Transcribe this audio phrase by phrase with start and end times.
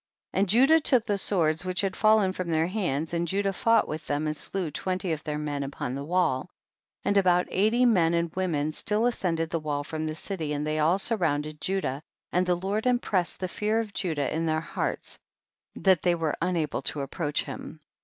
[0.33, 0.39] 34.
[0.39, 4.07] And Judah took the swords which had fallen from their hands, and Judah fought with
[4.07, 6.45] them and slew twenty of their men upon the wall.
[7.03, 7.03] 35.
[7.05, 10.79] And about eighty men and women still ascended the wall from the city and they
[10.79, 11.99] all surrounded Ju dah,
[12.31, 15.19] and the Lord impressed the fear of Judah intheirhearts,
[15.75, 17.79] that they were unable to approach him.